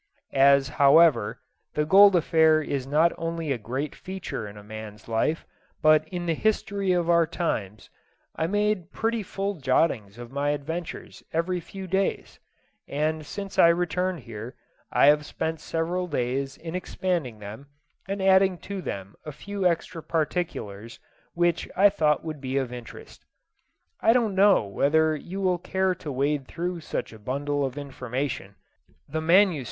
As, 0.33 0.67
however, 0.81 1.41
the 1.75 1.85
gold 1.85 2.15
affair 2.15 2.59
is 2.59 2.87
not 2.87 3.11
only 3.19 3.51
a 3.51 3.59
great 3.59 3.93
feature 3.93 4.47
in 4.47 4.57
a 4.57 4.63
man's 4.63 5.07
life, 5.07 5.45
but 5.79 6.07
in 6.07 6.25
the 6.25 6.33
history 6.33 6.91
of 6.91 7.07
our 7.07 7.27
times, 7.27 7.91
I 8.35 8.47
made 8.47 8.91
pretty 8.91 9.21
full 9.21 9.59
jottings 9.61 10.17
of 10.17 10.31
my 10.31 10.49
adventures 10.57 11.21
every 11.33 11.59
few 11.59 11.85
days; 11.85 12.39
and 12.87 13.23
since 13.23 13.59
I 13.59 13.67
returned 13.67 14.21
here, 14.21 14.55
I 14.91 15.05
have 15.05 15.23
spent 15.23 15.59
several 15.59 16.07
days 16.07 16.57
in 16.57 16.73
expanding 16.73 17.37
them, 17.37 17.67
and 18.07 18.23
adding 18.23 18.57
to 18.69 18.81
them 18.81 19.13
a 19.23 19.31
few 19.31 19.67
extra 19.67 20.01
particulars 20.01 20.99
which 21.35 21.69
I 21.75 21.89
thought 21.89 22.25
would 22.25 22.41
be 22.41 22.57
of 22.57 22.73
interest. 22.73 23.23
I 23.99 24.13
don't 24.13 24.33
know 24.33 24.63
whether 24.65 25.15
you 25.15 25.41
will 25.41 25.59
care 25.59 25.93
to 25.93 26.11
wade 26.11 26.47
through 26.47 26.79
such 26.79 27.13
a 27.13 27.19
bundle 27.19 27.63
of 27.63 27.77
information. 27.77 28.55
The 29.07 29.21
MS. 29.21 29.59